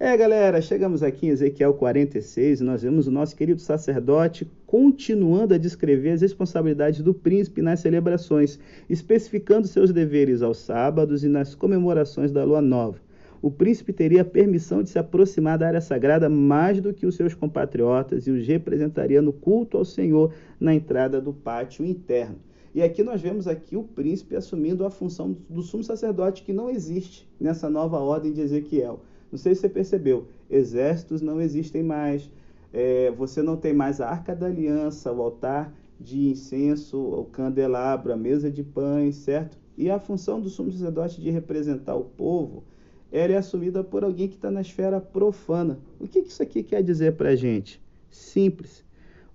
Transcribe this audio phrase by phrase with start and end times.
[0.00, 5.58] É, galera, chegamos aqui em Ezequiel 46, nós vemos o nosso querido sacerdote continuando a
[5.58, 12.30] descrever as responsabilidades do príncipe nas celebrações, especificando seus deveres aos sábados e nas comemorações
[12.30, 13.00] da lua nova.
[13.42, 17.34] O príncipe teria permissão de se aproximar da área sagrada mais do que os seus
[17.34, 22.36] compatriotas e os representaria no culto ao Senhor na entrada do pátio interno.
[22.72, 26.70] E aqui nós vemos aqui o príncipe assumindo a função do sumo sacerdote que não
[26.70, 29.00] existe nessa nova ordem de Ezequiel.
[29.30, 32.30] Não sei se você percebeu, exércitos não existem mais,
[32.72, 38.12] é, você não tem mais a arca da aliança, o altar de incenso, o candelabro,
[38.12, 39.58] a mesa de pães, certo?
[39.76, 42.64] E a função do sumo sacerdote de representar o povo,
[43.10, 45.78] ela é assumida por alguém que está na esfera profana.
[45.98, 47.80] O que, que isso aqui quer dizer para a gente?
[48.10, 48.84] Simples.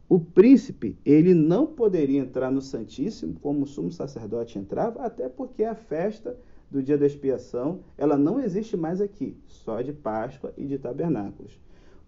[0.07, 5.63] O príncipe, ele não poderia entrar no Santíssimo como o sumo sacerdote entrava, até porque
[5.63, 6.37] a festa
[6.73, 11.61] do dia da expiação, ela não existe mais aqui, só de Páscoa e de tabernáculos.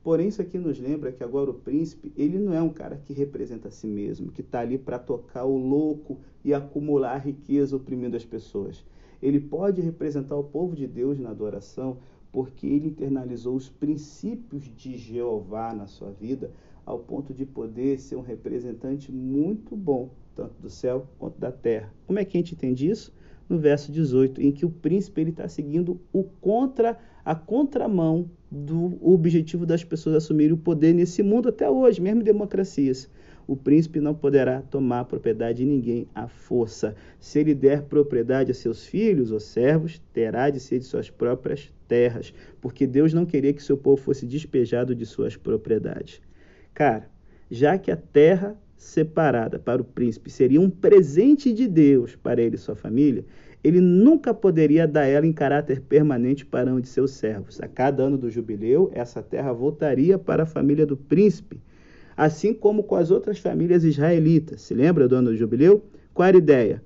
[0.03, 3.13] Porém, isso aqui nos lembra que agora o príncipe, ele não é um cara que
[3.13, 8.17] representa a si mesmo, que está ali para tocar o louco e acumular riqueza oprimindo
[8.17, 8.83] as pessoas.
[9.22, 11.97] Ele pode representar o povo de Deus na adoração,
[12.31, 16.50] porque ele internalizou os princípios de Jeová na sua vida,
[16.83, 21.94] ao ponto de poder ser um representante muito bom, tanto do céu quanto da terra.
[22.07, 23.13] Como é que a gente entende isso?
[23.47, 29.65] No verso 18, em que o príncipe está seguindo o contra a contramão do objetivo
[29.65, 33.09] das pessoas assumirem o poder nesse mundo até hoje, mesmo em democracias.
[33.47, 36.95] O príncipe não poderá tomar propriedade de ninguém à força.
[37.19, 41.71] Se ele der propriedade a seus filhos ou servos, terá de ser de suas próprias
[41.88, 46.21] terras, porque Deus não queria que seu povo fosse despejado de suas propriedades.
[46.73, 47.07] Cara,
[47.49, 52.56] já que a terra separada para o príncipe seria um presente de Deus para ele
[52.56, 53.26] e sua família,
[53.64, 57.59] ele nunca poderia dar ela em caráter permanente para um de seus servos.
[57.59, 61.59] A cada ano do jubileu, essa terra voltaria para a família do príncipe,
[62.16, 64.62] assim como com as outras famílias israelitas.
[64.62, 65.84] Se lembra do ano do jubileu?
[66.14, 66.84] Qual era a ideia?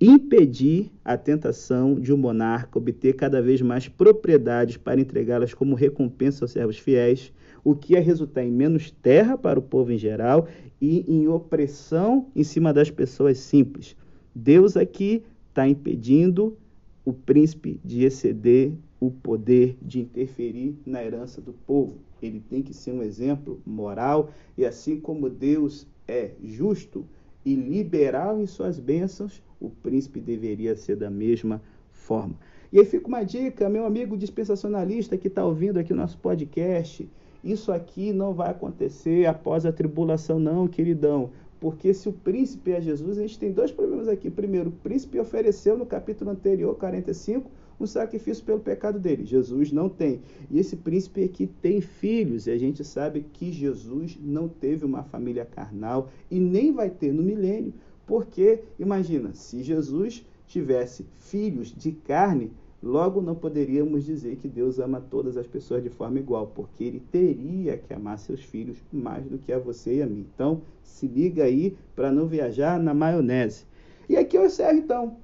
[0.00, 6.44] Impedir a tentação de um monarca obter cada vez mais propriedades para entregá-las como recompensa
[6.44, 7.32] aos servos fiéis,
[7.64, 10.46] o que ia resultar em menos terra para o povo em geral
[10.80, 13.96] e em opressão em cima das pessoas simples.
[14.32, 16.56] Deus aqui está impedindo
[17.04, 21.98] o príncipe de exceder o poder de interferir na herança do povo.
[22.22, 27.04] Ele tem que ser um exemplo moral e assim como Deus é justo
[27.48, 32.34] e liberal em suas bênçãos, o príncipe deveria ser da mesma forma.
[32.70, 37.08] E aí fica uma dica, meu amigo dispensacionalista que está ouvindo aqui o nosso podcast.
[37.42, 41.30] Isso aqui não vai acontecer após a tribulação, não, queridão.
[41.58, 44.30] Porque se o príncipe é Jesus, a gente tem dois problemas aqui.
[44.30, 47.50] Primeiro, o príncipe ofereceu no capítulo anterior, 45,
[47.80, 49.24] um sacrifício pelo pecado dele.
[49.24, 50.20] Jesus não tem.
[50.50, 55.02] E esse príncipe aqui tem filhos, e a gente sabe que Jesus não teve uma
[55.02, 57.72] família carnal e nem vai ter no milênio.
[58.06, 62.50] Porque, imagina, se Jesus tivesse filhos de carne,
[62.80, 67.00] Logo, não poderíamos dizer que Deus ama todas as pessoas de forma igual, porque Ele
[67.10, 70.24] teria que amar seus filhos mais do que a você e a mim.
[70.32, 73.64] Então, se liga aí para não viajar na maionese.
[74.08, 75.16] E aqui eu encerro então.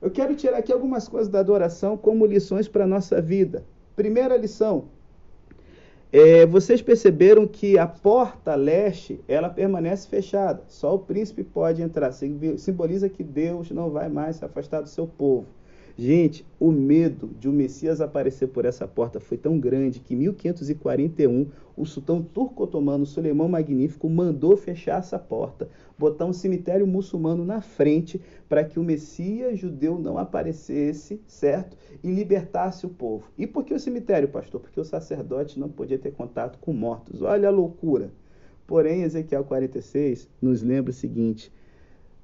[0.00, 3.64] Eu quero tirar aqui algumas coisas da adoração como lições para a nossa vida.
[3.96, 4.84] Primeira lição.
[6.12, 10.62] É, vocês perceberam que a porta leste ela permanece fechada.
[10.68, 12.12] Só o príncipe pode entrar.
[12.12, 15.46] Simboliza que Deus não vai mais se afastar do seu povo.
[16.00, 20.18] Gente, o medo de o Messias aparecer por essa porta foi tão grande que em
[20.18, 27.60] 1541 o sultão turco-otomano Suleimão Magnífico mandou fechar essa porta, botar um cemitério muçulmano na
[27.60, 31.76] frente para que o Messias judeu não aparecesse, certo?
[32.00, 33.28] E libertasse o povo.
[33.36, 34.60] E por que o cemitério, pastor?
[34.60, 37.22] Porque o sacerdote não podia ter contato com mortos.
[37.22, 38.12] Olha a loucura.
[38.68, 41.50] Porém, Ezequiel 46 nos lembra o seguinte: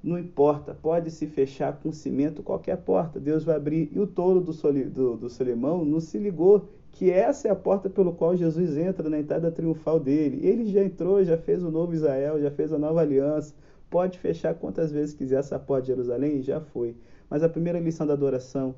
[0.05, 3.89] não importa, pode se fechar com cimento qualquer porta, Deus vai abrir.
[3.91, 4.53] E o tolo do,
[4.91, 9.09] do, do Solimão não se ligou que essa é a porta pelo qual Jesus entra
[9.09, 10.45] na entrada triunfal dele.
[10.45, 13.55] Ele já entrou, já fez o novo Israel, já fez a nova aliança.
[13.89, 16.95] Pode fechar quantas vezes quiser essa porta de Jerusalém e já foi.
[17.27, 18.75] Mas a primeira lição da adoração,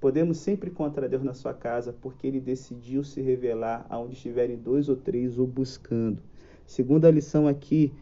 [0.00, 4.88] podemos sempre encontrar Deus na sua casa, porque ele decidiu se revelar aonde estiverem dois
[4.88, 6.22] ou três o buscando.
[6.66, 7.92] Segunda lição aqui,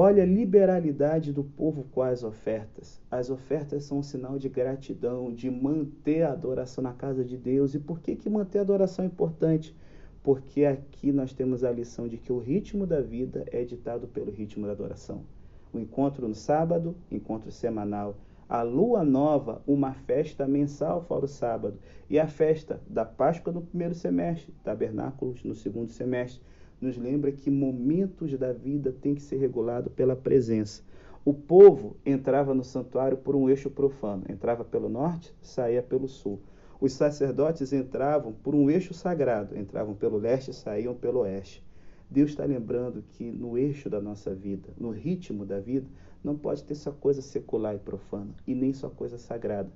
[0.00, 3.02] Olha a liberalidade do povo com as ofertas.
[3.10, 7.74] As ofertas são um sinal de gratidão, de manter a adoração na casa de Deus.
[7.74, 9.74] E por que, que manter a adoração é importante?
[10.22, 14.30] Porque aqui nós temos a lição de que o ritmo da vida é ditado pelo
[14.30, 15.24] ritmo da adoração.
[15.72, 18.16] O encontro no sábado, encontro semanal,
[18.48, 21.76] a lua nova, uma festa mensal fora o sábado,
[22.08, 26.40] e a festa da Páscoa no primeiro semestre, tabernáculos no segundo semestre,
[26.80, 30.82] nos lembra que momentos da vida têm que ser regulados pela presença.
[31.24, 36.40] O povo entrava no santuário por um eixo profano, entrava pelo norte, saía pelo sul.
[36.80, 41.62] Os sacerdotes entravam por um eixo sagrado, entravam pelo leste, saíam pelo oeste.
[42.08, 45.86] Deus está lembrando que no eixo da nossa vida, no ritmo da vida,
[46.22, 49.70] não pode ter só coisa secular e profana, e nem só coisa sagrada.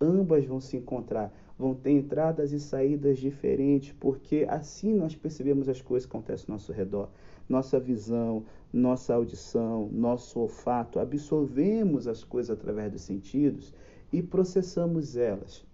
[0.00, 5.82] Ambas vão se encontrar, vão ter entradas e saídas diferentes, porque assim nós percebemos as
[5.82, 7.08] coisas que acontecem ao nosso redor.
[7.48, 13.74] Nossa visão, nossa audição, nosso olfato, absorvemos as coisas através dos sentidos
[14.12, 15.64] e processamos elas.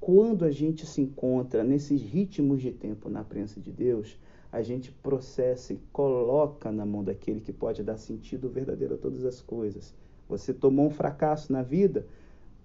[0.00, 4.18] Quando a gente se encontra nesses ritmos de tempo na presença de Deus,
[4.50, 9.24] a gente processa e coloca na mão daquele que pode dar sentido verdadeiro a todas
[9.24, 9.94] as coisas.
[10.28, 12.06] Você tomou um fracasso na vida,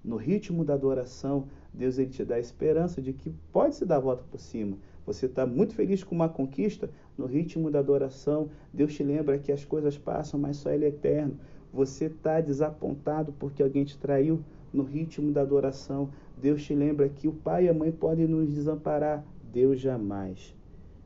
[0.05, 3.97] no ritmo da adoração, Deus ele te dá a esperança de que pode se dar
[3.97, 4.77] a volta por cima.
[5.05, 9.51] Você está muito feliz com uma conquista, no ritmo da adoração, Deus te lembra que
[9.51, 11.37] as coisas passam, mas só Ele é eterno.
[11.73, 14.41] Você está desapontado porque alguém te traiu,
[14.71, 18.49] no ritmo da adoração, Deus te lembra que o pai e a mãe podem nos
[18.53, 20.55] desamparar, Deus jamais.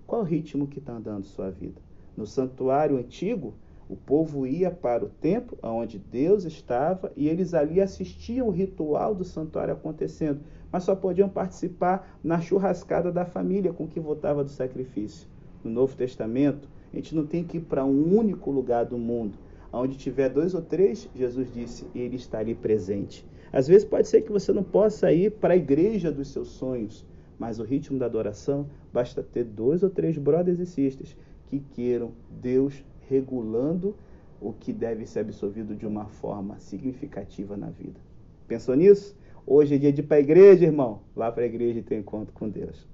[0.07, 1.80] Qual o ritmo que está andando sua vida?
[2.18, 3.54] No santuário antigo,
[3.90, 9.16] o povo ia para o templo onde Deus estava e eles ali assistiam o ritual
[9.16, 10.42] do santuário acontecendo,
[10.72, 15.28] mas só podiam participar na churrascada da família com que votava do sacrifício.
[15.64, 19.40] No Novo Testamento, a gente não tem que ir para um único lugar do mundo.
[19.74, 23.26] Onde tiver dois ou três, Jesus disse, ele está ali presente.
[23.52, 27.04] Às vezes pode ser que você não possa ir para a igreja dos seus sonhos,
[27.40, 32.12] mas o ritmo da adoração basta ter dois ou três brothers e sisters que queiram
[32.30, 33.96] Deus regulando
[34.40, 38.00] o que deve ser absorvido de uma forma significativa na vida.
[38.48, 39.18] Pensou nisso?
[39.46, 41.02] Hoje é dia de ir para a igreja, irmão.
[41.16, 42.88] Vá para a igreja e ter encontro com Deus.